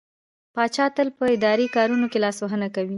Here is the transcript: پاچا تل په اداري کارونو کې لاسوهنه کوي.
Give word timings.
پاچا 0.55 0.85
تل 0.95 1.07
په 1.17 1.23
اداري 1.35 1.67
کارونو 1.75 2.05
کې 2.11 2.17
لاسوهنه 2.25 2.67
کوي. 2.75 2.89